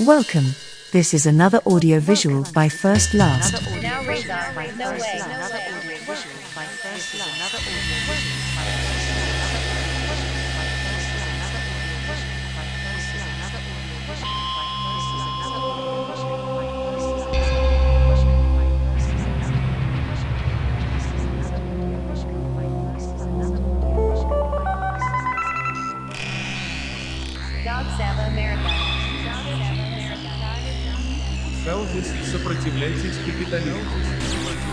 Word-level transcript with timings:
Welcome. 0.00 0.54
This 0.92 1.14
is 1.14 1.24
another 1.24 1.62
audio 1.64 2.00
visual 2.00 2.44
by 2.52 2.68
First 2.68 3.14
Last. 3.14 3.54
Razor, 4.06 4.52
no 4.76 4.92
way. 4.92 5.20
Dog 8.68 8.95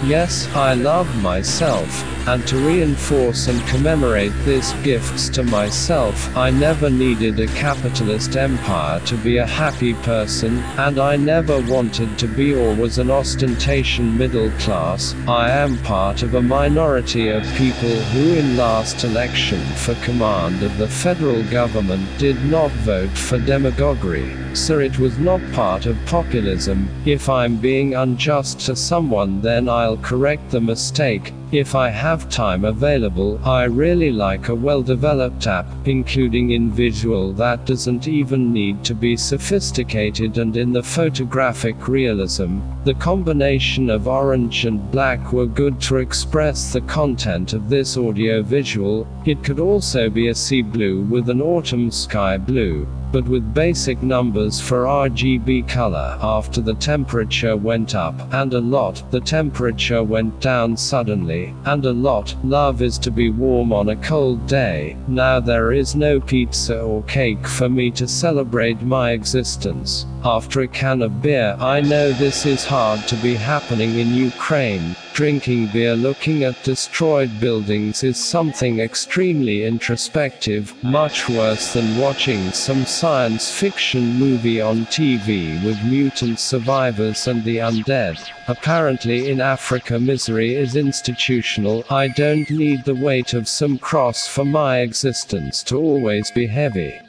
Yes, 0.06 0.48
I 0.54 0.76
love 0.76 1.08
myself, 1.24 1.90
and 2.28 2.48
to 2.48 2.58
reinforce 2.58 3.48
and 3.48 3.68
commemorate 3.68 4.34
this 4.46 4.74
gifts 4.84 5.30
to 5.30 5.44
myself, 5.44 6.36
I 6.38 6.50
never 6.50 6.90
needed 6.90 7.40
a 7.40 7.48
capitalist 7.48 8.38
empire 8.38 9.00
to 9.02 9.18
be 9.18 9.38
a 9.38 9.46
happy 9.46 9.94
person, 9.96 10.60
and 10.78 11.00
I 11.00 11.16
never 11.16 11.62
wanted 11.62 12.18
to 12.20 12.28
be 12.28 12.54
or 12.54 12.74
was 12.74 12.98
an 12.98 13.12
ostentation 13.12 14.18
middle 14.18 14.52
class. 14.60 15.14
I 15.28 15.50
am 15.50 15.78
part 15.80 16.24
of 16.24 16.36
a 16.36 16.42
minority 16.42 17.30
of 17.30 17.44
people 17.56 17.96
who 18.14 18.36
in 18.36 18.56
last 18.58 19.04
election 19.04 19.60
for 19.76 19.96
command 19.96 20.64
of 20.64 20.78
the 20.78 20.88
federal 20.88 21.44
government 21.52 22.08
did 22.18 22.42
not 22.46 22.72
vote 22.72 23.18
for 23.18 23.38
demagoguery. 23.38 24.32
So 24.56 24.80
it 24.80 25.00
was 25.00 25.18
not 25.18 25.42
part 25.52 25.88
of 25.88 25.98
populism. 26.06 26.88
If 27.06 27.28
I'm 27.28 27.58
being 27.58 27.96
unjust 27.96 28.60
to 28.68 28.76
someone, 28.76 29.42
then 29.42 29.68
I'll 29.68 29.98
correct 29.98 30.52
the 30.52 30.62
mistake. 30.62 31.34
If 31.54 31.76
I 31.76 31.90
have 31.90 32.30
time 32.30 32.66
available, 32.66 33.40
I 33.46 33.66
really 33.66 34.12
like 34.12 34.48
a 34.50 34.56
well 34.56 34.82
developed 34.82 35.46
app, 35.46 35.68
including 35.86 36.50
in 36.50 36.72
visual 36.72 37.32
that 37.34 37.68
doesn't 37.68 38.08
even 38.08 38.52
need 38.52 38.84
to 38.86 38.96
be 38.96 39.16
sophisticated 39.16 40.40
and 40.40 40.58
in 40.58 40.74
the 40.74 40.82
photographic 40.82 41.88
realism. 41.88 42.62
The 42.86 42.96
combination 42.96 43.92
of 43.92 44.08
orange 44.08 44.66
and 44.66 44.90
black 44.90 45.32
were 45.32 45.46
good 45.46 45.80
to 45.82 45.98
express 45.98 46.74
the 46.74 46.82
content 46.82 47.54
of 47.54 47.70
this 47.70 47.98
audio 47.98 48.42
visual. 48.42 49.06
It 49.24 49.44
could 49.44 49.60
also 49.60 50.10
be 50.10 50.30
a 50.30 50.34
sea 50.34 50.64
blue 50.64 51.02
with 51.02 51.30
an 51.30 51.40
autumn 51.40 51.92
sky 51.92 52.36
blue 52.40 52.88
but 53.14 53.30
with 53.30 53.54
basic 53.54 54.02
numbers 54.02 54.60
for 54.60 54.86
RGB 54.86 55.70
color 55.70 56.18
after 56.20 56.62
the 56.62 56.74
temperature 56.74 57.56
went 57.56 57.94
up, 57.94 58.16
and 58.34 58.56
a 58.56 58.60
lot, 58.60 59.04
the 59.12 59.22
temperature 59.22 60.04
went 60.04 60.42
down 60.42 60.76
suddenly, 60.76 61.54
and 61.66 61.86
a 61.86 61.94
lot, 61.94 62.36
love 62.44 62.82
is 62.82 62.98
to 62.98 63.12
be 63.12 63.30
warm 63.30 63.72
on 63.72 63.90
a 63.90 63.96
cold 63.98 64.46
day. 64.48 64.98
Now 65.08 65.40
there 65.40 65.72
is 65.72 65.96
no 65.96 66.20
pizza 66.20 66.82
or 66.82 67.04
cake 67.04 67.48
for 67.48 67.70
me 67.70 67.92
to 67.92 68.08
celebrate 68.08 68.82
my 68.82 69.12
existence. 69.12 70.08
After 70.26 70.62
a 70.62 70.68
can 70.68 71.04
of 71.04 71.22
beer, 71.22 71.56
I 71.60 71.82
know 71.82 72.14
this 72.14 72.48
is 72.48 72.66
hard 72.66 73.08
to 73.10 73.16
be 73.18 73.36
happening 73.36 74.00
in 74.00 74.16
Ukraine. 74.16 74.96
Drinking 75.14 75.68
beer 75.68 75.96
looking 75.96 76.44
at 76.44 76.64
destroyed 76.64 77.40
buildings 77.40 78.04
is 78.04 78.18
something 78.18 78.80
extremely 78.80 79.64
introspective, 79.64 80.74
much 80.84 81.30
worse 81.30 81.72
than 81.74 82.00
watching 82.00 82.50
some 82.50 82.84
science 82.84 83.52
fiction 83.52 84.16
movie 84.18 84.60
on 84.60 84.88
TV 84.88 85.64
with 85.64 85.78
mutant 85.84 86.40
survivors 86.40 87.28
and 87.28 87.44
the 87.44 87.58
undead. 87.58 88.20
Apparently, 88.48 89.30
in 89.30 89.40
Africa, 89.40 90.00
misery 90.00 90.56
is 90.56 90.76
institutional. 90.76 91.86
I 91.92 92.08
don't 92.08 92.50
need 92.50 92.84
the 92.84 92.96
weight 92.96 93.36
of 93.36 93.48
some 93.48 93.78
cross 93.78 94.28
for 94.28 94.46
my 94.46 94.80
existence 94.80 95.62
to 95.66 95.78
always 95.78 96.32
be 96.32 96.48
heavy. 96.48 97.00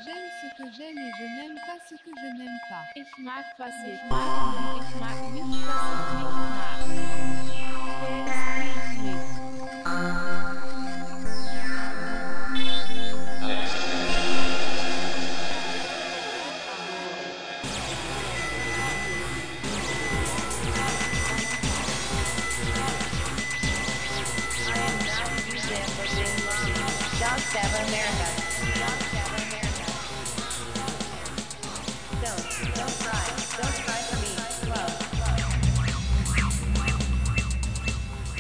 Don't, 32.25 32.75
don't 32.75 32.99
cry. 33.01 33.27
Don't 33.61 33.85
cry 33.85 33.94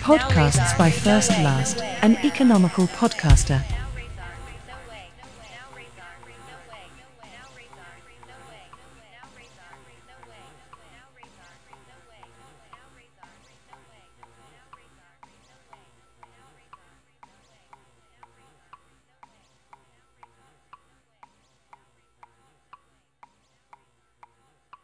Podcasts 0.05 0.77
by 0.77 0.91
First 0.91 1.31
Last, 1.31 1.81
an 2.03 2.19
economical 2.27 2.87
podcaster. 2.89 3.63